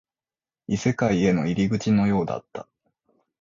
[0.65, 2.67] 異世界への入り口のようだった